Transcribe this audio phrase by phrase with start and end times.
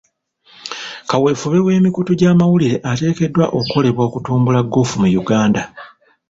[1.09, 5.63] Kaweefube w'emikutu gy'amawulire ateekeddwa okukolebwa okutumbula ggoofu mu Uganda.